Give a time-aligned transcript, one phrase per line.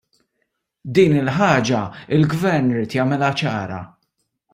[0.97, 1.81] Din il-ħaġa
[2.17, 3.79] l-Gvern ried jagħmilha ċara.